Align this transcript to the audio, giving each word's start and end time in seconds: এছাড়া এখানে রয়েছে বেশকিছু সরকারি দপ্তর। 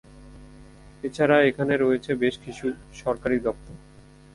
এছাড়া 1.03 1.37
এখানে 1.41 1.73
রয়েছে 1.77 2.11
বেশকিছু 2.15 2.65
সরকারি 2.93 3.37
দপ্তর। 3.39 3.75